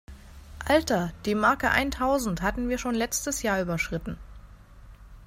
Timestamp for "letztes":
2.95-3.43